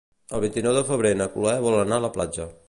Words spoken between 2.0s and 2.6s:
a la platja.